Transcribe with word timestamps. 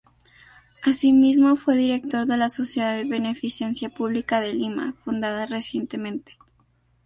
Asimismo, 0.81 1.55
fue 1.55 1.77
director 1.77 2.25
de 2.25 2.35
la 2.35 2.49
Sociedad 2.49 2.95
de 2.97 3.05
Beneficencia 3.05 3.89
Pública 3.91 4.41
de 4.41 4.55
Lima, 4.55 4.93
fundada 4.93 5.45
recientemente. 5.45 6.39